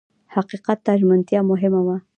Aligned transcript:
حقیقت 0.35 0.77
ته 0.85 0.91
ژمنتیا 0.99 1.41
مهمه 1.51 1.81
وه. 1.85 1.97